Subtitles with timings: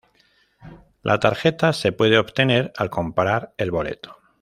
[1.03, 4.17] La tarjeta se puede obtener al comprar el boleto.